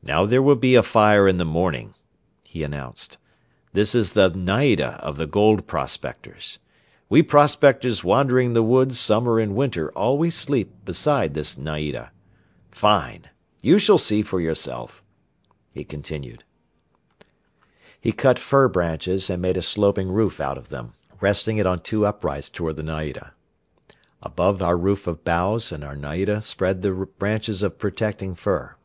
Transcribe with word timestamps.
"Now 0.00 0.24
there 0.24 0.40
will 0.40 0.56
be 0.56 0.74
a 0.74 0.82
fire 0.82 1.28
in 1.28 1.36
the 1.36 1.44
morning," 1.44 1.92
he 2.44 2.62
announced. 2.62 3.18
"This 3.74 3.94
is 3.94 4.12
the 4.12 4.30
'naida' 4.30 4.94
of 5.04 5.16
the 5.18 5.26
gold 5.26 5.66
prospectors. 5.66 6.60
We 7.10 7.20
prospectors 7.22 8.02
wandering 8.04 8.46
in 8.48 8.52
the 8.54 8.62
woods 8.62 8.98
summer 8.98 9.38
and 9.38 9.54
winter 9.56 9.92
always 9.92 10.34
sleep 10.34 10.72
beside 10.84 11.34
this 11.34 11.58
'naida.' 11.58 12.12
Fine! 12.70 13.28
You 13.60 13.78
shall 13.78 13.98
see 13.98 14.22
for 14.22 14.40
yourself," 14.40 15.02
he 15.72 15.84
continued. 15.84 16.44
He 18.00 18.12
cut 18.12 18.38
fir 18.38 18.68
branches 18.68 19.28
and 19.28 19.42
made 19.42 19.58
a 19.58 19.62
sloping 19.62 20.08
roof 20.08 20.40
out 20.40 20.56
of 20.56 20.68
them, 20.68 20.94
resting 21.20 21.58
it 21.58 21.66
on 21.66 21.80
two 21.80 22.06
uprights 22.06 22.48
toward 22.48 22.76
the 22.76 22.84
naida. 22.84 23.34
Above 24.22 24.62
our 24.62 24.76
roof 24.76 25.06
of 25.06 25.24
boughs 25.24 25.70
and 25.72 25.82
our 25.84 25.96
naida 25.96 26.40
spread 26.40 26.80
the 26.80 26.92
branches 26.92 27.62
of 27.62 27.78
protecting 27.78 28.34
fir. 28.36 28.76